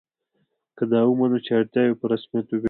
[0.77, 2.59] که دا ومنو چې اړتیاوې په رسمیت وپېژنو.